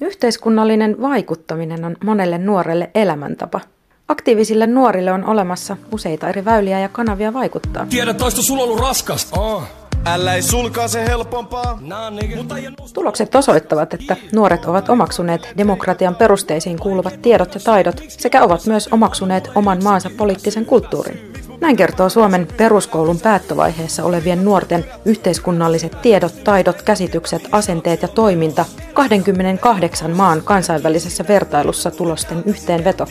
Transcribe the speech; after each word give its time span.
Yhteiskunnallinen 0.00 1.00
vaikuttaminen 1.00 1.84
on 1.84 1.96
monelle 2.04 2.38
nuorelle 2.38 2.90
elämäntapa. 2.94 3.60
Aktiivisille 4.08 4.66
nuorille 4.66 5.12
on 5.12 5.24
olemassa 5.24 5.76
useita 5.92 6.28
eri 6.28 6.44
väyliä 6.44 6.80
ja 6.80 6.88
kanavia 6.88 7.32
vaikuttaa. 7.32 7.86
Tiedä, 7.86 8.14
toista 8.14 8.42
sulla 8.42 8.62
ollut 8.62 8.80
raskasta. 8.80 9.40
Oh. 9.40 9.62
Älä 10.06 10.34
ei 10.34 10.42
sulkaa 10.42 10.88
se 10.88 11.06
helpompaa. 11.06 11.78
Nah, 11.80 12.12
nigga. 12.12 12.56
Tulokset 12.94 13.34
osoittavat, 13.34 13.94
että 13.94 14.16
nuoret 14.32 14.64
ovat 14.64 14.88
omaksuneet 14.88 15.54
demokratian 15.58 16.14
perusteisiin 16.14 16.78
kuuluvat 16.78 17.22
tiedot 17.22 17.54
ja 17.54 17.60
taidot 17.60 18.02
sekä 18.08 18.42
ovat 18.42 18.66
myös 18.66 18.88
omaksuneet 18.92 19.50
oman 19.54 19.84
maansa 19.84 20.10
poliittisen 20.16 20.66
kulttuurin. 20.66 21.32
Näin 21.60 21.76
kertoo 21.76 22.08
Suomen 22.08 22.48
peruskoulun 22.56 23.20
päättövaiheessa 23.20 24.04
olevien 24.04 24.44
nuorten 24.44 24.84
yhteiskunnalliset 25.04 26.02
tiedot, 26.02 26.44
taidot, 26.44 26.82
käsitykset, 26.82 27.48
asenteet 27.52 28.02
ja 28.02 28.08
toiminta 28.08 28.64
28 28.94 30.10
maan 30.10 30.42
kansainvälisessä 30.42 31.24
vertailussa 31.28 31.90
tulosten 31.90 32.42
yhteenveto. 32.46 33.06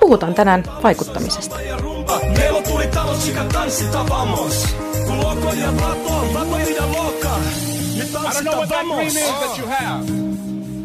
Puhutaan 0.00 0.34
tänään 0.34 0.64
vaikuttamisesta. 0.82 1.56
Meillä 2.36 2.62
tuli. 2.62 2.88
Kun 5.06 5.18
loko 5.18 5.52
ja 5.52 5.72
loka. 6.86 7.38
Nyt. 7.96 8.08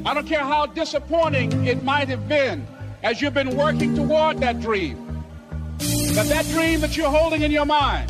I 0.06 0.14
don't 0.14 0.28
care 0.30 0.44
how 0.44 0.68
disappointing 0.76 1.68
it 1.68 1.84
might 1.84 2.10
have 2.10 2.28
been 2.28 2.68
as 3.04 3.22
you've 3.22 3.34
been 3.34 3.58
working 3.58 3.96
toward 3.96 4.40
that 4.40 4.62
dream. 4.62 5.03
But 6.16 6.30
that 6.30 6.46
dream 6.54 6.80
that 6.80 6.98
you're 6.98 7.10
holding 7.10 7.44
in 7.44 7.52
your 7.52 7.66
mind, 7.66 8.10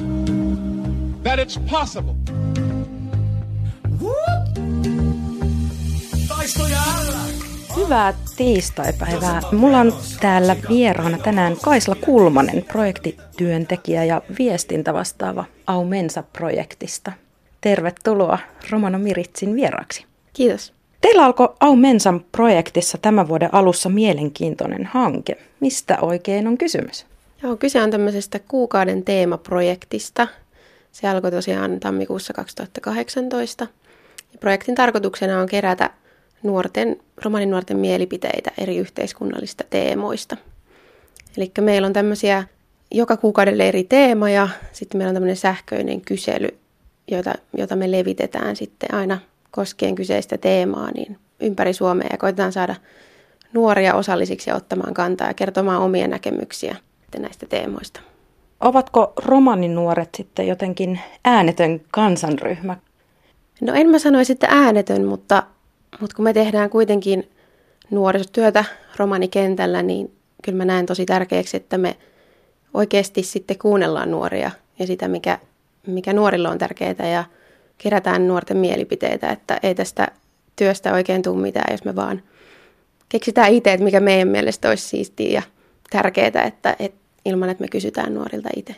that 1.24 1.40
it's 1.40 1.60
possible. 1.72 2.14
Hyvää 7.76 8.14
tiistaipäivää. 8.38 9.42
Mulla 9.52 9.80
on 9.80 9.94
täällä 10.20 10.56
vieraana 10.70 11.18
tänään 11.18 11.58
Kaisla 11.62 11.96
Kulmanen, 11.96 12.64
projektityöntekijä 12.64 14.04
ja 14.04 14.22
viestintä 14.40 14.94
vastaava 14.94 15.46
Aumensa-projektista. 15.68 17.12
Tervetuloa 17.62 18.38
Romano 18.70 19.00
Miritsin 19.00 19.56
vieraaksi. 19.56 20.06
Kiitos. 20.34 20.74
Teillä 21.02 21.26
alkoi 21.26 21.50
Aumensan 21.60 22.26
projektissa 22.32 22.98
tämän 22.98 23.28
vuoden 23.28 23.50
alussa 23.52 23.90
mielenkiintoinen 23.90 24.86
hanke. 24.86 25.38
Mistä 25.60 25.98
oikein 26.02 26.48
on 26.48 26.58
kysymys? 26.58 27.06
Joo, 27.44 27.58
kyse 27.58 27.82
on 27.82 27.92
tämmöisestä 27.92 28.40
kuukauden 28.48 29.04
teemaprojektista. 29.04 30.28
Se 30.92 31.08
alkoi 31.08 31.32
tosiaan 31.32 31.80
tammikuussa 31.80 32.34
2018. 32.34 33.68
Ja 34.34 34.40
projektin 34.40 34.76
tarkoituksena 34.76 35.40
on 35.40 35.48
kerätä 35.48 35.90
nuorten, 36.44 36.98
romaninuorten 37.24 37.78
mielipiteitä 37.78 38.52
eri 38.58 38.78
yhteiskunnallisista 38.78 39.64
teemoista. 39.70 40.38
Eli 41.38 41.52
meillä 41.62 41.86
on 41.86 41.94
tämmöisiä 41.94 42.44
joka 42.92 43.18
kuukaudelle 43.18 43.68
eri 43.68 43.84
teema 43.84 44.30
ja 44.30 44.50
sitten 44.72 44.98
meillä 44.98 45.10
on 45.10 45.16
tämmöinen 45.16 45.36
sähköinen 45.36 46.02
kysely, 46.02 46.48
jota, 47.08 47.34
jota 47.58 47.76
me 47.76 47.92
levitetään 47.92 48.56
sitten 48.56 48.94
aina 48.94 49.20
koskien 49.52 49.96
kyseistä 49.96 50.38
teemaa 50.38 50.92
niin 50.92 51.18
ympäri 51.40 51.74
Suomea 51.74 52.08
ja 52.12 52.18
koitetaan 52.18 52.52
saada 52.52 52.76
nuoria 53.54 53.96
osallisiksi 53.96 54.50
ja 54.50 54.56
ottamaan 54.56 54.94
kantaa 54.94 55.28
ja 55.28 55.34
kertomaan 55.34 55.82
omia 55.82 56.08
näkemyksiä 56.08 56.76
näistä 57.20 57.46
teemoista. 57.46 58.00
Ovatko 58.60 59.14
romaninuoret 59.26 60.10
sitten 60.18 60.48
jotenkin 60.48 61.00
äänetön 61.26 61.82
kansanryhmä? 61.92 62.78
No 63.62 63.74
en 63.74 63.90
mä 63.90 64.00
sanoisi, 64.00 64.34
että 64.34 64.48
äänetön, 64.50 65.06
mutta, 65.06 65.44
mutta 66.02 66.16
kun 66.16 66.24
me 66.24 66.34
tehdään 66.34 66.70
kuitenkin 66.70 67.30
nuorisotyötä 67.92 68.66
romanikentällä, 68.98 69.84
niin 69.84 70.16
kyllä 70.44 70.58
mä 70.58 70.66
näen 70.66 70.86
tosi 70.86 71.06
tärkeäksi, 71.06 71.58
että 71.58 71.78
me 71.78 71.96
oikeasti 72.74 73.24
sitten 73.24 73.58
kuunnellaan 73.58 74.12
nuoria 74.12 74.52
ja 74.80 74.88
sitä, 74.88 75.08
mikä, 75.08 75.40
mikä 75.88 76.14
nuorilla 76.14 76.50
on 76.50 76.58
tärkeää 76.58 77.10
ja 77.14 77.24
kerätään 77.78 78.28
nuorten 78.28 78.58
mielipiteitä, 78.58 79.30
että 79.30 79.60
ei 79.64 79.76
tästä 79.76 80.08
työstä 80.56 80.94
oikein 80.94 81.22
tule 81.22 81.42
mitään, 81.42 81.74
jos 81.74 81.86
me 81.86 81.96
vaan 81.96 82.22
keksitään 83.10 83.52
itse, 83.52 83.74
että 83.74 83.84
mikä 83.84 84.00
meidän 84.00 84.28
mielestä 84.28 84.70
olisi 84.70 84.88
siistiä 84.88 85.32
ja 85.32 85.42
tärkeää, 85.90 86.44
että, 86.46 86.76
että 86.80 87.03
ilman, 87.26 87.50
että 87.50 87.62
me 87.62 87.68
kysytään 87.68 88.14
nuorilta 88.14 88.50
itse. 88.56 88.76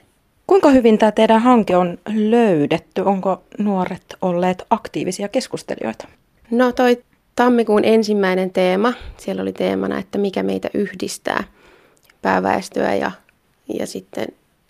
Kuinka 0.48 0.70
hyvin 0.70 0.98
tämä 0.98 1.12
teidän 1.12 1.42
hanke 1.42 1.78
on 1.78 1.98
löydetty? 2.16 3.02
Onko 3.02 3.44
nuoret 3.58 4.16
olleet 4.22 4.64
aktiivisia 4.70 5.28
keskustelijoita? 5.28 6.08
No 6.52 6.72
toi 6.72 7.04
tammikuun 7.36 7.86
ensimmäinen 7.86 8.52
teema, 8.52 8.94
siellä 9.18 9.42
oli 9.42 9.54
teemana, 9.54 10.00
että 10.00 10.18
mikä 10.18 10.44
meitä 10.44 10.70
yhdistää, 10.74 11.44
pääväestöä 12.22 12.96
ja, 12.96 13.12
ja 13.80 13.88
sitten 13.88 14.28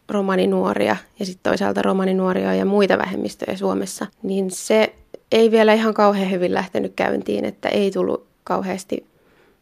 romaninuoria 0.10 0.96
ja 1.20 1.26
sitten 1.26 1.52
toisaalta 1.52 1.82
romaninuoria 1.82 2.54
ja 2.54 2.66
muita 2.66 2.98
vähemmistöjä 2.98 3.58
Suomessa, 3.58 4.06
niin 4.24 4.52
se 4.52 4.94
ei 5.32 5.52
vielä 5.52 5.74
ihan 5.74 5.94
kauhean 5.94 6.32
hyvin 6.32 6.54
lähtenyt 6.54 6.94
käyntiin, 6.96 7.46
että 7.46 7.70
ei 7.70 7.92
tullut 7.92 8.28
kauheasti 8.44 9.06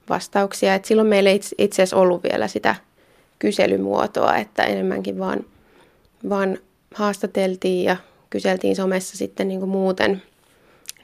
vastauksia. 0.09 0.75
Et 0.75 0.85
silloin 0.85 1.07
meillä 1.07 1.29
ei 1.29 1.39
itse 1.57 1.81
asiassa 1.81 1.97
ollut 1.97 2.23
vielä 2.23 2.47
sitä 2.47 2.75
kyselymuotoa, 3.43 4.37
että 4.37 4.63
enemmänkin 4.63 5.19
vaan, 5.19 5.45
vaan 6.29 6.57
haastateltiin 6.93 7.83
ja 7.83 7.97
kyseltiin 8.29 8.75
somessa 8.75 9.17
sitten 9.17 9.47
niin 9.47 9.59
kuin 9.59 9.69
muuten 9.69 10.21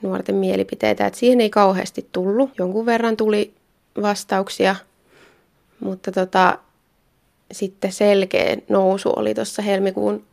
nuorten 0.02 0.36
mielipiteitä. 0.36 1.06
Et 1.06 1.16
siihen 1.16 1.42
ei 1.42 1.50
kauheasti 1.50 2.10
tullut. 2.12 2.50
Jonkun 2.58 2.86
verran 2.86 3.18
tuli 3.18 3.54
vastauksia, 4.02 4.76
mutta 5.80 6.12
tota, 6.12 6.60
sitten 7.52 7.92
selkeä 7.92 8.58
nousu 8.70 9.10
oli 9.16 9.34
tuossa 9.34 9.62
helmikuun 9.62 10.24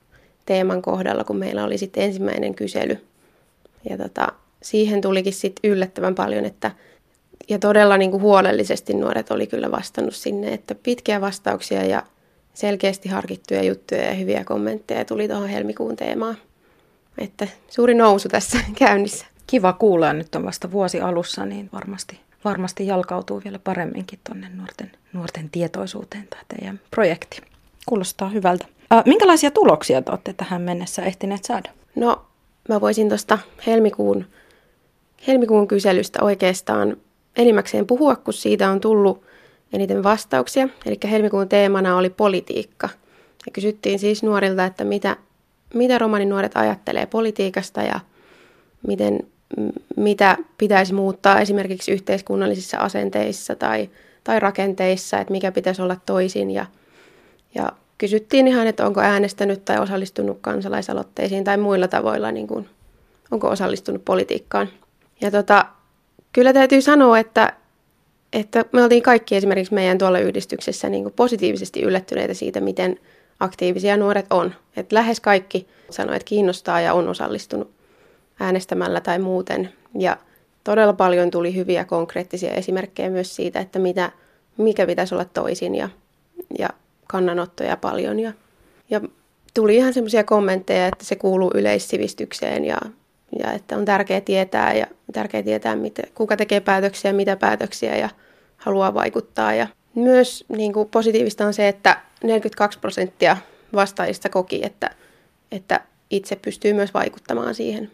teeman 0.46 0.82
kohdalla, 0.82 1.24
kun 1.24 1.36
meillä 1.36 1.64
oli 1.64 1.78
sitten 1.78 2.04
ensimmäinen 2.04 2.54
kysely. 2.54 3.06
Ja 3.90 3.96
tota, 3.98 4.32
siihen 4.62 5.00
tulikin 5.00 5.32
sitten 5.32 5.70
yllättävän 5.70 6.14
paljon, 6.14 6.44
että 6.44 6.70
ja 7.48 7.58
todella 7.58 7.96
niin 7.96 8.10
kuin 8.10 8.22
huolellisesti 8.22 8.94
nuoret 8.94 9.30
oli 9.30 9.46
kyllä 9.46 9.70
vastannut 9.70 10.14
sinne, 10.14 10.54
että 10.54 10.74
pitkiä 10.74 11.20
vastauksia 11.20 11.84
ja 11.84 12.02
selkeästi 12.54 13.08
harkittuja 13.08 13.62
juttuja 13.62 14.04
ja 14.04 14.14
hyviä 14.14 14.44
kommentteja 14.44 15.04
tuli 15.04 15.28
tuohon 15.28 15.48
helmikuun 15.48 15.96
teemaan. 15.96 16.36
Että 17.18 17.48
suuri 17.68 17.94
nousu 17.94 18.28
tässä 18.28 18.58
käynnissä. 18.78 19.26
Kiva 19.46 19.72
kuulla, 19.72 20.12
nyt 20.12 20.34
on 20.34 20.44
vasta 20.44 20.72
vuosi 20.72 21.00
alussa, 21.00 21.46
niin 21.46 21.68
varmasti, 21.72 22.20
varmasti 22.44 22.86
jalkautuu 22.86 23.40
vielä 23.44 23.58
paremminkin 23.58 24.18
tuonne 24.24 24.48
nuorten, 24.56 24.92
nuorten 25.12 25.50
tietoisuuteen 25.50 26.26
tämä 26.30 26.42
teidän 26.48 26.80
projekti. 26.90 27.40
Kuulostaa 27.86 28.28
hyvältä. 28.28 28.66
Ää, 28.90 29.02
minkälaisia 29.06 29.50
tuloksia 29.50 30.02
te 30.02 30.10
olette 30.10 30.32
tähän 30.32 30.62
mennessä 30.62 31.02
ehtineet 31.02 31.44
saada? 31.44 31.70
No, 31.94 32.26
mä 32.68 32.80
voisin 32.80 33.08
tuosta 33.08 33.38
helmikuun, 33.66 34.26
helmikuun 35.26 35.68
kyselystä 35.68 36.18
oikeastaan 36.22 36.96
enimmäkseen 37.36 37.86
puhua, 37.86 38.16
kun 38.16 38.34
siitä 38.34 38.70
on 38.70 38.80
tullut 38.80 39.22
eniten 39.72 40.02
vastauksia. 40.02 40.68
Eli 40.86 40.98
helmikuun 41.10 41.48
teemana 41.48 41.96
oli 41.96 42.10
politiikka. 42.10 42.88
Ja 43.46 43.52
kysyttiin 43.52 43.98
siis 43.98 44.22
nuorilta, 44.22 44.64
että 44.64 44.84
mitä, 44.84 45.16
mitä 45.74 45.98
romaninuoret 45.98 46.52
ajattelee 46.54 47.06
politiikasta 47.06 47.82
ja 47.82 48.00
miten, 48.86 49.20
mitä 49.96 50.36
pitäisi 50.58 50.94
muuttaa 50.94 51.40
esimerkiksi 51.40 51.92
yhteiskunnallisissa 51.92 52.78
asenteissa 52.78 53.54
tai, 53.54 53.90
tai 54.24 54.40
rakenteissa, 54.40 55.18
että 55.18 55.32
mikä 55.32 55.52
pitäisi 55.52 55.82
olla 55.82 55.96
toisin. 56.06 56.50
Ja, 56.50 56.66
ja 57.54 57.72
kysyttiin 57.98 58.48
ihan, 58.48 58.66
että 58.66 58.86
onko 58.86 59.00
äänestänyt 59.00 59.64
tai 59.64 59.78
osallistunut 59.78 60.38
kansalaisaloitteisiin 60.40 61.44
tai 61.44 61.56
muilla 61.56 61.88
tavoilla, 61.88 62.32
niin 62.32 62.46
kuin, 62.46 62.68
onko 63.30 63.48
osallistunut 63.48 64.04
politiikkaan. 64.04 64.68
Ja 65.20 65.30
tota, 65.30 65.66
kyllä 66.36 66.52
täytyy 66.52 66.82
sanoa, 66.82 67.18
että, 67.18 67.52
että 68.32 68.64
me 68.72 68.82
oltiin 68.82 69.02
kaikki 69.02 69.36
esimerkiksi 69.36 69.74
meidän 69.74 69.98
tuolla 69.98 70.18
yhdistyksessä 70.18 70.88
niin 70.88 71.12
positiivisesti 71.16 71.82
yllättyneitä 71.82 72.34
siitä, 72.34 72.60
miten 72.60 73.00
aktiivisia 73.40 73.96
nuoret 73.96 74.26
on. 74.30 74.54
Että 74.76 74.94
lähes 74.94 75.20
kaikki 75.20 75.66
sanoivat, 75.90 76.16
että 76.16 76.28
kiinnostaa 76.28 76.80
ja 76.80 76.94
on 76.94 77.08
osallistunut 77.08 77.70
äänestämällä 78.40 79.00
tai 79.00 79.18
muuten. 79.18 79.72
Ja 79.98 80.16
todella 80.64 80.92
paljon 80.92 81.30
tuli 81.30 81.54
hyviä 81.54 81.84
konkreettisia 81.84 82.54
esimerkkejä 82.54 83.10
myös 83.10 83.36
siitä, 83.36 83.60
että 83.60 83.78
mitä, 83.78 84.12
mikä 84.56 84.86
pitäisi 84.86 85.14
olla 85.14 85.24
toisin 85.24 85.74
ja, 85.74 85.88
ja 86.58 86.68
kannanottoja 87.06 87.76
paljon. 87.76 88.20
Ja, 88.20 88.32
ja 88.90 89.00
tuli 89.54 89.76
ihan 89.76 89.94
semmoisia 89.94 90.24
kommentteja, 90.24 90.86
että 90.86 91.04
se 91.04 91.16
kuuluu 91.16 91.50
yleissivistykseen 91.54 92.64
ja, 92.64 92.78
ja 93.38 93.52
että 93.52 93.76
on 93.76 93.84
tärkeää 93.84 94.20
tietää 94.20 94.74
ja 94.74 94.86
tärkeää 95.12 95.42
tietää, 95.42 95.76
mitä, 95.76 96.02
kuka 96.14 96.36
tekee 96.36 96.60
päätöksiä, 96.60 97.12
mitä 97.12 97.36
päätöksiä 97.36 97.96
ja 97.96 98.08
haluaa 98.56 98.94
vaikuttaa. 98.94 99.54
Ja 99.54 99.66
myös 99.94 100.44
niin 100.48 100.72
kuin 100.72 100.88
positiivista 100.88 101.46
on 101.46 101.54
se, 101.54 101.68
että 101.68 102.00
42 102.24 102.78
prosenttia 102.78 103.36
vastaajista 103.74 104.28
koki, 104.28 104.64
että, 104.64 104.90
että 105.52 105.80
itse 106.10 106.36
pystyy 106.36 106.72
myös 106.72 106.94
vaikuttamaan 106.94 107.54
siihen, 107.54 107.90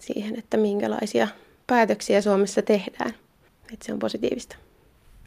siihen, 0.00 0.38
että 0.38 0.56
minkälaisia 0.56 1.28
päätöksiä 1.66 2.20
Suomessa 2.20 2.62
tehdään. 2.62 3.14
Että 3.72 3.86
se 3.86 3.92
on 3.92 3.98
positiivista. 3.98 4.56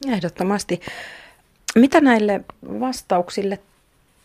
Ehdottomasti. 0.07 0.81
Mitä 1.75 2.01
näille 2.01 2.41
vastauksille 2.79 3.59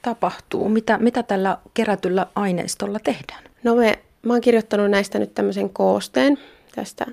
tapahtuu? 0.02 0.69
Mitä, 0.69 0.98
mitä 0.98 1.22
tällä 1.22 1.58
kerätyllä 1.75 2.26
aineistolla 2.34 2.98
tehdään? 2.98 3.44
No 3.62 3.75
me, 3.75 3.98
mä 4.23 4.33
oon 4.33 4.41
kirjoittanut 4.41 4.91
näistä 4.91 5.19
nyt 5.19 5.35
tämmöisen 5.35 5.71
koosteen 5.71 6.39
tästä 6.75 7.07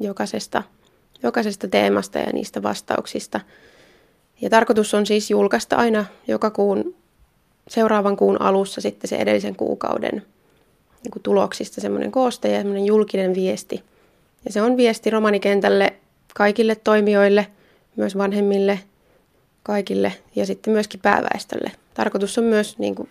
jokaisesta, 0.00 0.62
jokaisesta 1.22 1.68
teemasta 1.68 2.18
ja 2.18 2.32
niistä 2.32 2.62
vastauksista. 2.62 3.40
Ja 4.40 4.50
tarkoitus 4.50 4.94
on 4.94 5.06
siis 5.06 5.30
julkaista 5.30 5.76
aina 5.76 6.04
joka 6.28 6.50
kuun, 6.50 6.94
seuraavan 7.68 8.16
kuun 8.16 8.42
alussa 8.42 8.80
sitten 8.80 9.08
se 9.08 9.16
edellisen 9.16 9.56
kuukauden 9.56 10.22
niin 11.02 11.12
kuin 11.12 11.22
tuloksista 11.22 11.80
semmoinen 11.80 12.12
kooste 12.12 12.48
ja 12.48 12.58
semmoinen 12.58 12.86
julkinen 12.86 13.34
viesti. 13.34 13.82
Ja 14.44 14.52
se 14.52 14.62
on 14.62 14.76
viesti 14.76 15.10
romanikentälle 15.10 15.92
kaikille 16.34 16.74
toimijoille, 16.74 17.46
myös 17.96 18.18
vanhemmille, 18.18 18.80
kaikille 19.62 20.12
ja 20.36 20.46
sitten 20.46 20.72
myöskin 20.72 21.00
pääväestölle. 21.00 21.72
Tarkoitus 21.94 22.38
on 22.38 22.44
myös 22.44 22.78
niin 22.78 22.94
kuin, 22.94 23.08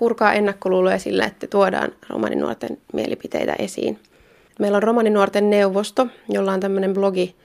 purkaa 0.00 0.32
ennakkoluuloja 0.32 0.98
sillä, 0.98 1.24
että 1.24 1.46
tuodaan 1.46 1.92
romaninuorten 2.08 2.78
mielipiteitä 2.92 3.54
esiin. 3.58 3.98
Meillä 4.58 4.76
on 4.76 4.82
romaninuorten 4.82 5.50
neuvosto, 5.50 6.06
jolla 6.28 6.52
on 6.52 6.60
tämmöinen 6.60 6.94
blogi 6.94 7.36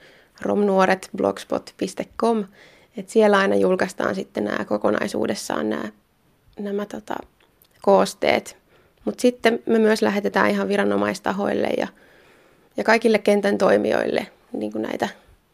romnuoret.blogspot.com, 0.42 2.44
että 2.96 3.12
siellä 3.12 3.38
aina 3.38 3.54
julkaistaan 3.54 4.14
sitten 4.14 4.44
nämä 4.44 4.64
kokonaisuudessaan 4.64 5.70
nämä, 5.70 5.88
nämä 6.58 6.86
tota, 6.86 7.14
koosteet. 7.82 8.56
Mutta 9.04 9.22
sitten 9.22 9.58
me 9.66 9.78
myös 9.78 10.02
lähetetään 10.02 10.50
ihan 10.50 10.68
viranomaistahoille 10.68 11.68
ja, 11.78 11.86
ja 12.76 12.84
kaikille 12.84 13.18
kentän 13.18 13.58
toimijoille 13.58 14.26
niin 14.52 14.72
kuin 14.72 14.82
näitä, 14.82 15.08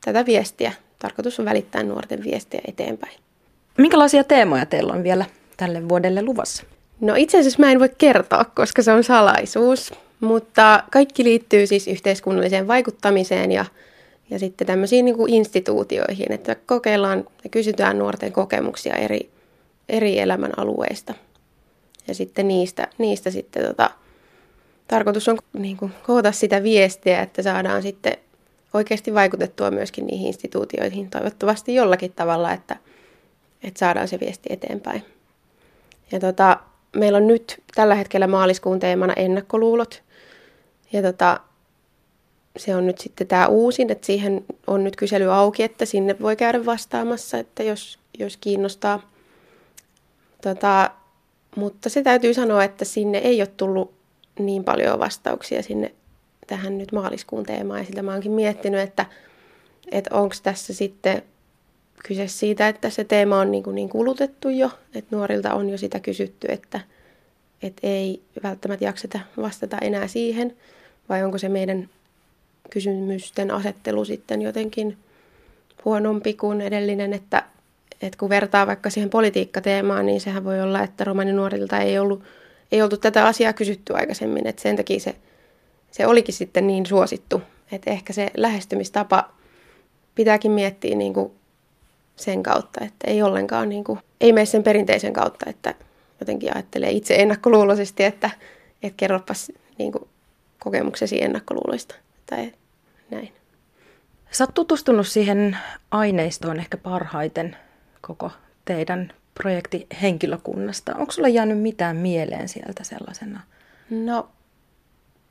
tätä 0.04 0.26
viestiä. 0.26 0.72
Tarkoitus 0.98 1.40
on 1.40 1.44
välittää 1.44 1.82
nuorten 1.82 2.24
viestiä 2.24 2.60
eteenpäin. 2.68 3.14
Minkälaisia 3.78 4.24
teemoja 4.24 4.66
teillä 4.66 4.92
on 4.92 5.02
vielä 5.02 5.24
tälle 5.56 5.88
vuodelle 5.88 6.22
luvassa? 6.22 6.71
No 7.02 7.14
itse 7.16 7.38
asiassa 7.38 7.58
mä 7.58 7.72
en 7.72 7.80
voi 7.80 7.90
kertoa, 7.98 8.44
koska 8.44 8.82
se 8.82 8.92
on 8.92 9.04
salaisuus, 9.04 9.94
mutta 10.20 10.82
kaikki 10.92 11.24
liittyy 11.24 11.66
siis 11.66 11.88
yhteiskunnalliseen 11.88 12.68
vaikuttamiseen 12.68 13.52
ja, 13.52 13.64
ja 14.30 14.38
sitten 14.38 14.66
tämmöisiin 14.66 15.04
niin 15.04 15.16
kuin 15.16 15.32
instituutioihin, 15.32 16.32
että 16.32 16.56
kokeillaan 16.66 17.24
ja 17.44 17.50
kysytään 17.50 17.98
nuorten 17.98 18.32
kokemuksia 18.32 18.96
eri, 18.96 19.30
eri 19.88 20.18
elämän 20.18 20.52
alueista. 20.56 21.14
Ja 22.08 22.14
sitten 22.14 22.48
niistä, 22.48 22.88
niistä 22.98 23.30
sitten 23.30 23.66
tota, 23.66 23.90
tarkoitus 24.88 25.28
on 25.28 25.38
niin 25.52 25.76
kuin, 25.76 25.92
koota 26.06 26.32
sitä 26.32 26.62
viestiä, 26.62 27.22
että 27.22 27.42
saadaan 27.42 27.82
sitten 27.82 28.16
oikeasti 28.74 29.14
vaikutettua 29.14 29.70
myöskin 29.70 30.06
niihin 30.06 30.26
instituutioihin, 30.26 31.10
toivottavasti 31.10 31.74
jollakin 31.74 32.12
tavalla, 32.12 32.52
että, 32.52 32.76
että 33.62 33.78
saadaan 33.78 34.08
se 34.08 34.20
viesti 34.20 34.48
eteenpäin. 34.52 35.04
Ja 36.12 36.20
tota, 36.20 36.58
meillä 36.96 37.16
on 37.16 37.26
nyt 37.26 37.62
tällä 37.74 37.94
hetkellä 37.94 38.26
maaliskuun 38.26 38.80
teemana 38.80 39.12
ennakkoluulot. 39.16 40.02
Ja 40.92 41.02
tota, 41.02 41.40
se 42.56 42.76
on 42.76 42.86
nyt 42.86 42.98
sitten 42.98 43.26
tämä 43.26 43.46
uusin, 43.46 43.92
että 43.92 44.06
siihen 44.06 44.44
on 44.66 44.84
nyt 44.84 44.96
kysely 44.96 45.32
auki, 45.32 45.62
että 45.62 45.84
sinne 45.84 46.16
voi 46.20 46.36
käydä 46.36 46.66
vastaamassa, 46.66 47.38
että 47.38 47.62
jos, 47.62 47.98
jos 48.18 48.36
kiinnostaa. 48.36 49.10
Tota, 50.42 50.90
mutta 51.56 51.88
se 51.88 52.02
täytyy 52.02 52.34
sanoa, 52.34 52.64
että 52.64 52.84
sinne 52.84 53.18
ei 53.18 53.40
ole 53.40 53.48
tullut 53.56 53.94
niin 54.38 54.64
paljon 54.64 54.98
vastauksia 54.98 55.62
sinne 55.62 55.94
tähän 56.46 56.78
nyt 56.78 56.92
maaliskuun 56.92 57.46
teemaan. 57.46 57.80
Ja 57.80 57.86
sitä 57.86 58.02
mä 58.02 58.12
oonkin 58.12 58.32
miettinyt, 58.32 58.80
että, 58.80 59.06
että 59.90 60.14
onko 60.14 60.34
tässä 60.42 60.74
sitten 60.74 61.22
kyse 62.04 62.28
siitä, 62.28 62.68
että 62.68 62.90
se 62.90 63.04
teema 63.04 63.38
on 63.38 63.50
niin, 63.50 63.62
kuin 63.62 63.74
niin 63.74 63.88
kulutettu 63.88 64.48
jo, 64.48 64.70
että 64.94 65.16
nuorilta 65.16 65.54
on 65.54 65.70
jo 65.70 65.78
sitä 65.78 66.00
kysytty, 66.00 66.46
että, 66.50 66.80
että 67.62 67.86
ei 67.86 68.22
välttämättä 68.42 68.84
jakseta 68.84 69.20
vastata 69.36 69.78
enää 69.80 70.08
siihen, 70.08 70.56
vai 71.08 71.24
onko 71.24 71.38
se 71.38 71.48
meidän 71.48 71.88
kysymysten 72.70 73.50
asettelu 73.50 74.04
sitten 74.04 74.42
jotenkin 74.42 74.96
huonompi 75.84 76.34
kuin 76.34 76.60
edellinen, 76.60 77.12
että, 77.12 77.42
että 78.02 78.18
kun 78.18 78.28
vertaa 78.28 78.66
vaikka 78.66 78.90
siihen 78.90 79.10
politiikkateemaan, 79.10 80.06
niin 80.06 80.20
sehän 80.20 80.44
voi 80.44 80.60
olla, 80.60 80.82
että 80.82 81.04
romaninuorilta 81.04 81.78
ei, 81.78 81.98
ollut, 81.98 82.22
ei 82.72 82.82
oltu 82.82 82.96
tätä 82.96 83.26
asiaa 83.26 83.52
kysytty 83.52 83.94
aikaisemmin, 83.94 84.46
että 84.46 84.62
sen 84.62 84.76
takia 84.76 85.00
se, 85.00 85.14
se 85.90 86.06
olikin 86.06 86.34
sitten 86.34 86.66
niin 86.66 86.86
suosittu, 86.86 87.42
että 87.72 87.90
ehkä 87.90 88.12
se 88.12 88.30
lähestymistapa 88.36 89.32
pitääkin 90.14 90.50
miettiä 90.50 90.96
niin 90.96 91.14
kuin 91.14 91.32
sen 92.22 92.42
kautta, 92.42 92.84
että 92.84 93.10
ei 93.10 93.22
ollenkaan 93.22 93.68
niin 93.68 93.84
kuin, 93.84 93.98
ei 94.20 94.32
mene 94.32 94.46
sen 94.46 94.62
perinteisen 94.62 95.12
kautta, 95.12 95.50
että 95.50 95.74
jotenkin 96.20 96.54
ajattelee 96.54 96.90
itse 96.90 97.14
ennakkoluuloisesti, 97.14 98.04
että, 98.04 98.30
että 98.82 98.96
kerropas 98.96 99.52
niin 99.78 99.92
kuin, 99.92 100.08
kokemuksesi 100.58 101.22
ennakkoluuloista 101.22 101.94
tai 102.26 102.52
näin. 103.10 103.32
Sä 104.30 104.44
oot 104.44 104.54
tutustunut 104.54 105.08
siihen 105.08 105.56
aineistoon 105.90 106.58
ehkä 106.58 106.76
parhaiten 106.76 107.56
koko 108.00 108.30
teidän 108.64 109.12
projektihenkilökunnasta. 109.34 110.94
Onko 110.94 111.12
sulla 111.12 111.28
jäänyt 111.28 111.58
mitään 111.58 111.96
mieleen 111.96 112.48
sieltä 112.48 112.84
sellaisena? 112.84 113.40
No, 113.90 114.28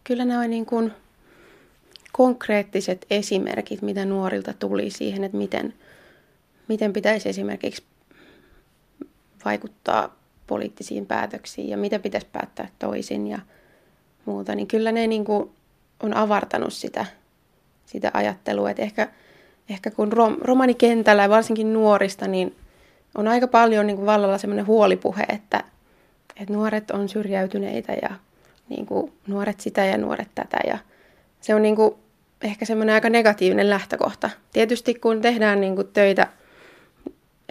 kyllä 0.04 0.26
nämä 0.26 0.40
on 0.40 0.50
niin 0.50 0.66
kuin 0.66 0.92
konkreettiset 2.12 3.06
esimerkit, 3.10 3.82
mitä 3.82 4.06
nuorilta 4.06 4.54
tuli 4.54 4.90
siihen, 4.90 5.24
että 5.24 5.38
miten, 5.38 5.74
miten 6.72 6.94
pitäisi 6.94 7.30
esimerkiksi 7.30 7.84
vaikuttaa 9.46 10.16
poliittisiin 10.48 11.06
päätöksiin 11.06 11.70
ja 11.70 11.78
mitä 11.78 12.00
pitäisi 12.00 12.28
päättää 12.32 12.68
toisin 12.80 13.28
ja 13.28 13.40
muuta, 14.26 14.56
niin 14.56 14.68
kyllä 14.68 14.92
ne 14.92 15.08
niin 15.08 15.26
kuin 15.26 15.50
on 16.04 16.14
avartanut 16.14 16.74
sitä, 16.74 17.06
sitä 17.86 18.12
ajattelua. 18.14 18.70
Että 18.70 18.82
ehkä, 18.82 19.08
ehkä 19.70 19.92
kun 19.92 20.14
rom, 20.14 20.38
romanikentällä 20.42 21.22
ja 21.22 21.30
varsinkin 21.30 21.74
nuorista, 21.74 22.28
niin 22.28 22.56
on 23.16 23.28
aika 23.28 23.48
paljon 23.48 23.88
niin 23.88 23.98
kuin 23.98 24.06
vallalla 24.06 24.38
semmoinen 24.38 24.68
huolipuhe, 24.68 25.24
että, 25.30 25.64
että 26.36 26.54
nuoret 26.54 26.92
on 26.92 27.10
syrjäytyneitä 27.10 27.94
ja 28.02 28.10
niin 28.70 28.86
kuin 28.86 29.14
nuoret 29.28 29.60
sitä 29.60 29.86
ja 29.86 29.98
nuoret 29.98 30.30
tätä. 30.36 30.58
Ja 30.68 30.78
se 31.42 31.56
on 31.56 31.62
niin 31.62 31.76
kuin 31.76 31.96
ehkä 32.42 32.66
semmoinen 32.66 32.96
aika 32.96 33.10
negatiivinen 33.10 33.70
lähtökohta. 33.70 34.30
Tietysti 34.54 34.94
kun 34.94 35.22
tehdään 35.22 35.62
niin 35.62 35.76
kuin 35.76 35.88
töitä– 35.88 36.28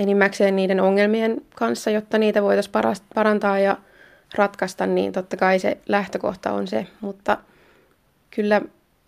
enimmäkseen 0.01 0.57
niiden 0.57 0.81
ongelmien 0.81 1.41
kanssa, 1.55 1.91
jotta 1.91 2.19
niitä 2.19 2.43
voitaisiin 2.43 2.75
parantaa 3.15 3.59
ja 3.59 3.77
ratkaista, 4.35 4.87
niin 4.87 5.13
totta 5.13 5.37
kai 5.37 5.59
se 5.59 5.79
lähtökohta 5.89 6.53
on 6.53 6.69
se, 6.69 6.87
mutta 7.01 7.39
kyllä 8.31 8.63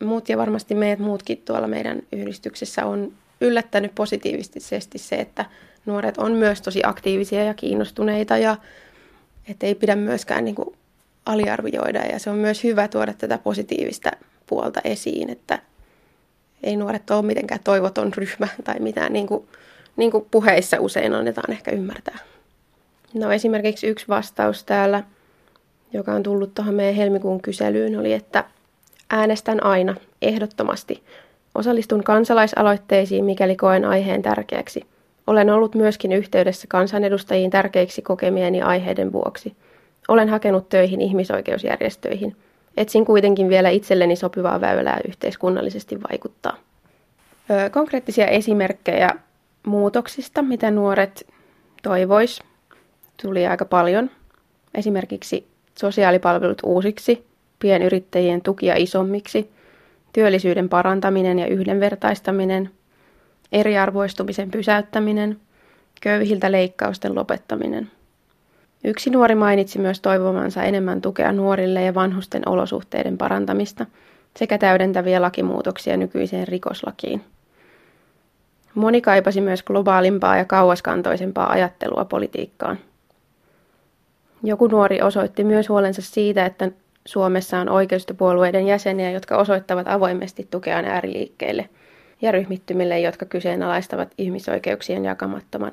muut 0.04 0.28
ja 0.28 0.38
varmasti 0.38 0.74
meidät 0.74 0.98
muutkin 0.98 1.42
tuolla 1.44 1.66
meidän 1.66 2.02
yhdistyksessä 2.12 2.86
on 2.86 3.12
yllättänyt 3.40 3.94
positiivisesti 3.94 4.98
se, 4.98 5.16
että 5.16 5.44
nuoret 5.86 6.18
on 6.18 6.32
myös 6.32 6.62
tosi 6.62 6.80
aktiivisia 6.84 7.44
ja 7.44 7.54
kiinnostuneita 7.54 8.38
ja 8.38 8.56
että 9.48 9.66
ei 9.66 9.74
pidä 9.74 9.96
myöskään 9.96 10.44
niin 10.44 10.54
kuin 10.54 10.76
aliarvioida. 11.26 11.98
Ja 11.98 12.18
se 12.18 12.30
on 12.30 12.36
myös 12.36 12.64
hyvä 12.64 12.88
tuoda 12.88 13.12
tätä 13.12 13.38
positiivista 13.38 14.10
puolta 14.46 14.80
esiin, 14.84 15.30
että 15.30 15.58
ei 16.62 16.76
nuoret 16.76 17.10
ole 17.10 17.22
mitenkään 17.22 17.60
toivoton 17.64 18.12
ryhmä 18.14 18.48
tai 18.64 18.80
mitään 18.80 19.12
niin 19.12 19.26
kuin 19.26 19.48
niin 19.96 20.10
kuin 20.10 20.26
puheissa 20.30 20.76
usein 20.80 21.14
annetaan 21.14 21.52
ehkä 21.52 21.70
ymmärtää. 21.70 22.18
No 23.14 23.32
esimerkiksi 23.32 23.86
yksi 23.86 24.08
vastaus 24.08 24.64
täällä, 24.64 25.02
joka 25.92 26.12
on 26.12 26.22
tullut 26.22 26.54
tuohon 26.54 26.74
meidän 26.74 26.94
helmikuun 26.94 27.42
kyselyyn, 27.42 27.98
oli, 27.98 28.12
että 28.12 28.44
äänestän 29.10 29.64
aina, 29.64 29.94
ehdottomasti. 30.22 31.02
Osallistun 31.54 32.04
kansalaisaloitteisiin, 32.04 33.24
mikäli 33.24 33.56
koen 33.56 33.84
aiheen 33.84 34.22
tärkeäksi. 34.22 34.86
Olen 35.26 35.50
ollut 35.50 35.74
myöskin 35.74 36.12
yhteydessä 36.12 36.66
kansanedustajiin 36.70 37.50
tärkeiksi 37.50 38.02
kokemieni 38.02 38.62
aiheiden 38.62 39.12
vuoksi. 39.12 39.56
Olen 40.08 40.28
hakenut 40.28 40.68
töihin 40.68 41.00
ihmisoikeusjärjestöihin. 41.00 42.36
Etsin 42.76 43.04
kuitenkin 43.04 43.48
vielä 43.48 43.68
itselleni 43.68 44.16
sopivaa 44.16 44.60
väylää 44.60 45.00
yhteiskunnallisesti 45.08 45.98
vaikuttaa. 46.10 46.56
Konkreettisia 47.72 48.26
esimerkkejä 48.26 49.10
muutoksista, 49.66 50.42
mitä 50.42 50.70
nuoret 50.70 51.26
toivois, 51.82 52.42
tuli 53.22 53.46
aika 53.46 53.64
paljon. 53.64 54.10
Esimerkiksi 54.74 55.46
sosiaalipalvelut 55.78 56.62
uusiksi, 56.64 57.26
pienyrittäjien 57.58 58.42
tukia 58.42 58.74
isommiksi, 58.76 59.50
työllisyyden 60.12 60.68
parantaminen 60.68 61.38
ja 61.38 61.46
yhdenvertaistaminen, 61.46 62.70
eriarvoistumisen 63.52 64.50
pysäyttäminen, 64.50 65.40
köyhiltä 66.00 66.52
leikkausten 66.52 67.14
lopettaminen. 67.14 67.90
Yksi 68.84 69.10
nuori 69.10 69.34
mainitsi 69.34 69.78
myös 69.78 70.00
toivomansa 70.00 70.62
enemmän 70.62 71.00
tukea 71.00 71.32
nuorille 71.32 71.82
ja 71.82 71.94
vanhusten 71.94 72.48
olosuhteiden 72.48 73.18
parantamista 73.18 73.86
sekä 74.36 74.58
täydentäviä 74.58 75.22
lakimuutoksia 75.22 75.96
nykyiseen 75.96 76.48
rikoslakiin. 76.48 77.24
Moni 78.74 79.00
kaipasi 79.00 79.40
myös 79.40 79.62
globaalimpaa 79.62 80.36
ja 80.36 80.44
kauaskantoisempaa 80.44 81.50
ajattelua 81.50 82.04
politiikkaan. 82.04 82.78
Joku 84.42 84.66
nuori 84.66 85.02
osoitti 85.02 85.44
myös 85.44 85.68
huolensa 85.68 86.02
siitä, 86.02 86.46
että 86.46 86.70
Suomessa 87.06 87.58
on 87.58 87.68
oikeistopuolueiden 87.68 88.66
jäseniä, 88.66 89.10
jotka 89.10 89.36
osoittavat 89.36 89.88
avoimesti 89.88 90.48
tukeaan 90.50 90.84
ääriliikkeille 90.84 91.68
ja 92.22 92.32
ryhmittymille, 92.32 93.00
jotka 93.00 93.26
kyseenalaistavat 93.26 94.14
ihmisoikeuksien 94.18 95.04
jakamattoman 95.04 95.70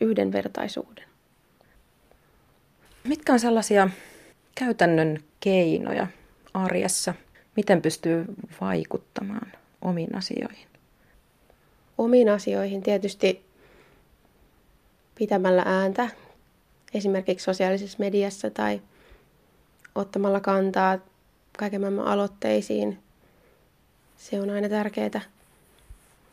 yhdenvertaisuuden. 0.00 1.04
Mitkä 3.04 3.32
on 3.32 3.40
sellaisia 3.40 3.88
käytännön 4.54 5.18
keinoja 5.40 6.06
arjessa, 6.54 7.14
miten 7.56 7.82
pystyy 7.82 8.24
vaikuttamaan 8.60 9.52
omiin 9.82 10.16
asioihin? 10.16 10.73
Omiin 11.98 12.28
asioihin 12.28 12.82
tietysti 12.82 13.44
pitämällä 15.14 15.62
ääntä, 15.66 16.08
esimerkiksi 16.94 17.44
sosiaalisessa 17.44 17.98
mediassa 17.98 18.50
tai 18.50 18.80
ottamalla 19.94 20.40
kantaa 20.40 20.98
kaiken 21.58 21.80
maailman 21.80 22.06
aloitteisiin. 22.06 22.98
Se 24.16 24.40
on 24.40 24.50
aina 24.50 24.68
tärkeää. 24.68 25.20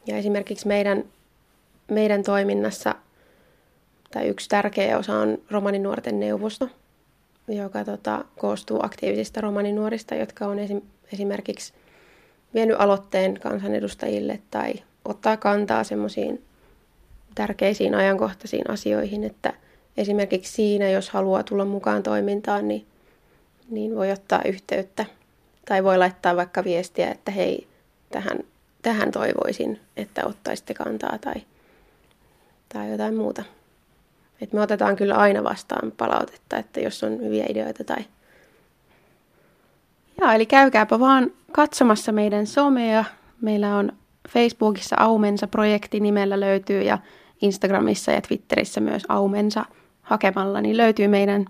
Ja 0.08 0.18
esimerkiksi 0.18 0.68
meidän, 0.68 1.04
meidän 1.92 2.24
toiminnassa 2.24 2.96
tai 4.12 4.28
yksi 4.28 4.50
tärkeä 4.50 4.98
osa 4.98 5.18
on 5.18 5.38
romaninuorten 5.52 6.20
neuvosto, 6.20 6.70
joka 7.48 7.86
tota, 7.86 8.26
koostuu 8.38 8.80
aktiivisista 8.84 9.42
romaninuorista, 9.42 10.16
jotka 10.16 10.48
on 10.48 10.60
esim, 10.60 10.82
esimerkiksi 11.14 11.74
vienyt 12.54 12.76
aloitteen 12.80 13.40
kansanedustajille 13.40 14.40
tai 14.52 14.74
ottaa 15.06 15.38
kantaa 15.38 15.84
semmoisiin 15.84 16.44
tärkeisiin 17.36 17.96
ajankohtaisiin 17.96 18.70
asioihin, 18.70 19.24
että 19.24 19.54
esimerkiksi 19.98 20.54
siinä, 20.54 20.90
jos 20.90 21.10
haluaa 21.10 21.44
tulla 21.44 21.66
mukaan 21.66 22.04
toimintaan, 22.04 22.68
niin, 22.68 22.86
niin 23.70 23.96
voi 23.96 24.12
ottaa 24.12 24.42
yhteyttä 24.46 25.06
tai 25.66 25.84
voi 25.84 25.98
laittaa 25.98 26.36
vaikka 26.36 26.64
viestiä, 26.64 27.12
että 27.12 27.32
hei, 27.32 27.68
tähän, 28.12 28.40
tähän 28.82 29.12
toivoisin, 29.12 29.80
että 29.98 30.26
ottaisitte 30.26 30.74
kantaa 30.74 31.18
tai, 31.18 31.36
tai 32.74 32.92
jotain 32.92 33.16
muuta. 33.16 33.44
Et 34.42 34.54
me 34.54 34.62
otetaan 34.62 34.96
kyllä 34.96 35.16
aina 35.16 35.44
vastaan 35.44 35.92
palautetta, 35.92 36.58
että 36.58 36.80
jos 36.80 37.04
on 37.04 37.20
hyviä 37.20 37.46
ideoita 37.50 37.84
tai... 37.84 38.06
Ja, 40.22 40.34
eli 40.34 40.46
käykääpä 40.46 41.00
vaan 41.00 41.32
katsomassa 41.52 42.12
meidän 42.12 42.48
somea. 42.48 43.06
Meillä 43.42 43.76
on 43.76 43.92
Facebookissa 44.30 44.96
Aumensa-projekti 45.00 46.00
nimellä 46.00 46.40
löytyy 46.40 46.82
ja 46.82 46.98
Instagramissa 47.42 48.12
ja 48.12 48.22
Twitterissä 48.22 48.82
myös 48.82 49.04
Aumensa 49.10 49.66
hakemalla, 50.02 50.62
niin 50.62 50.78
löytyy 50.78 51.08
meidän, 51.08 51.46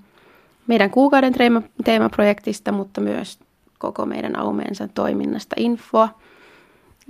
meidän 0.68 0.90
kuukauden 0.90 1.34
teema, 1.34 1.62
teemaprojektista, 1.84 2.72
mutta 2.72 3.02
myös 3.02 3.40
koko 3.80 4.06
meidän 4.06 4.40
Aumensa 4.40 4.88
toiminnasta 4.88 5.56
infoa. 5.60 6.10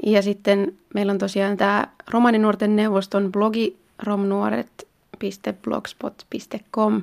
Ja 0.05 0.21
sitten 0.21 0.77
meillä 0.93 1.11
on 1.11 1.17
tosiaan 1.17 1.57
tämä 1.57 1.87
Romaninuorten 2.11 2.75
neuvoston 2.75 3.31
blogi 3.31 3.77
romnuoret.blogspot.com, 4.03 7.01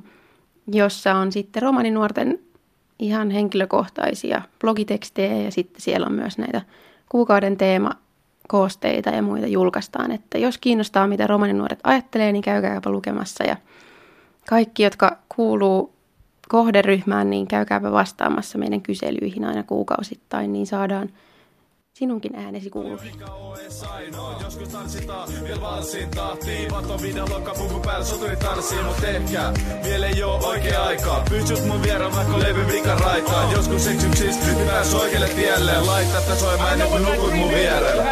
jossa 0.73 1.15
on 1.15 1.33
sitten 1.33 1.63
romaninuorten 1.63 2.39
ihan 2.99 3.31
henkilökohtaisia 3.31 4.43
blogitekstejä 4.61 5.43
ja 5.43 5.51
sitten 5.51 5.81
siellä 5.81 6.07
on 6.07 6.13
myös 6.13 6.39
näitä 6.39 6.63
kuukauden 7.09 7.57
teema 7.57 7.91
koosteita 8.49 9.11
ja 9.11 9.23
muita 9.23 9.47
julkaistaan. 9.47 10.13
Että 10.13 10.39
jos 10.39 10.59
kiinnostaa, 10.59 11.07
mitä 11.07 11.27
romaninuoret 11.27 11.81
ajattelee, 11.85 12.33
niin 12.33 12.43
käykääpä 12.43 12.91
lukemassa. 12.91 13.45
Ja 13.45 13.57
kaikki, 14.49 14.83
jotka 14.83 15.17
kuuluu 15.37 15.93
kohderyhmään, 16.49 17.31
niin 17.31 17.47
käykääpä 17.47 17.93
vastaamassa 17.93 18.59
meidän 18.59 18.81
kyselyihin 18.81 19.45
aina 19.45 19.63
kuukausittain, 19.63 20.53
niin 20.53 20.67
saadaan 20.67 21.09
sinunkin 21.93 22.37
äänesi 22.37 22.71
kuuluviin. 22.71 23.15
Joskus 24.43 24.69
tanssitaan, 24.69 25.29
vielä 25.45 25.61
valssin 25.61 26.09
päällä, 27.85 28.05
soturi 28.05 28.37
tanssii, 28.37 28.83
mut 28.83 29.05
ehkä 29.05 29.53
vielä 29.85 30.07
ei 30.07 30.23
oo 30.23 30.49
oikea 30.49 30.85
aika. 30.85 31.25
Mun 31.67 31.83
vieraan, 31.83 32.17
vaikka 32.17 32.39
levy 32.39 32.67
vika 32.73 32.95
raitaan. 32.95 33.53
Joskus 33.53 33.87
nyt 33.87 34.67
pääs 34.67 34.95
oikealle 34.95 35.29
tielle. 35.29 35.73
Tätä 36.13 36.37
soimaan 36.37 36.73
ennen 36.73 36.89
kuin 36.89 37.03
nukut 37.03 37.35
mun 37.35 37.51
vierellä. 37.51 38.05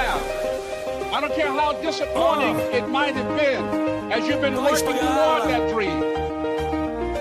I 1.16 1.20
don't 1.23 1.35
care 1.35 1.50
how 1.50 1.73
disappointing 1.80 2.56
oh. 2.56 2.76
it 2.76 2.90
might 2.90 3.14
have 3.14 3.38
been 3.38 4.12
as 4.12 4.28
you've 4.28 4.42
been 4.42 4.54
working 4.54 4.85
toward 4.85 5.49
that 5.49 5.73
dream. 5.73 6.00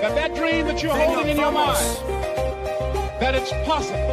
That 0.01 0.15
that 0.15 0.35
dream 0.35 0.65
that 0.67 0.83
you're 0.83 0.93
holding 0.93 1.29
in 1.29 1.37
your 1.37 1.53
mind, 1.53 1.79
that 3.21 3.35
it's 3.35 3.53
possible. 3.63 4.03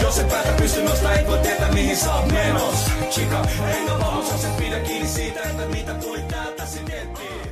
Jos 0.00 0.18
et 0.18 0.28
päätä 0.28 0.52
pysty 0.58 0.80
et 0.80 1.26
voi 1.26 1.38
tietää 1.38 1.72
mihin 1.72 1.96
sä 1.96 2.14
oot 2.14 2.32
menos 2.32 2.90
Chica, 3.10 3.44
enkä 3.78 3.98
vamos, 3.98 4.32
jos 4.32 4.44
et 4.44 4.56
pidä 4.56 4.80
kiinni 4.80 5.08
siitä, 5.08 5.40
että 5.40 5.66
mitä 5.66 5.94
tuli 5.94 6.22
täältä, 6.22 6.66
si 6.66 6.80
miettii 6.82 7.47